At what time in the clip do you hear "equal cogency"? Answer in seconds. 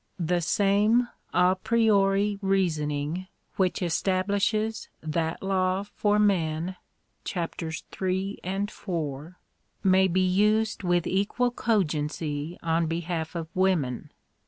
11.05-12.57